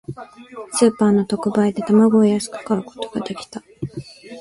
[0.71, 3.61] スーパーの特売で、卵を安く買うことができた。